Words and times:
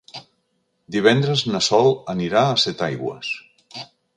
Divendres 0.95 1.45
na 1.55 1.61
Sol 1.67 1.93
anirà 2.15 2.45
a 2.55 2.59
Setaigües. 2.63 3.31